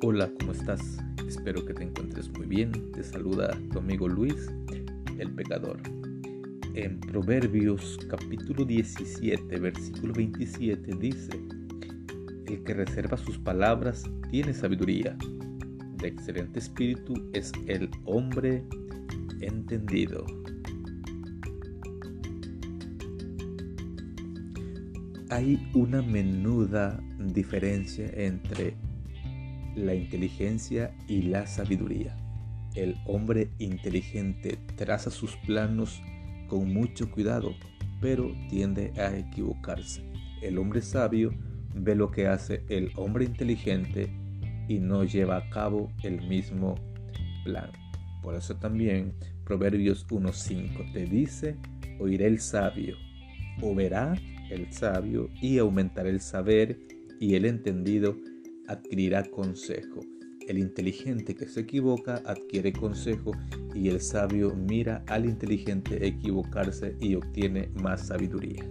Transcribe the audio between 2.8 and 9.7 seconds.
Te saluda tu amigo Luis, el pecador. En Proverbios capítulo 17,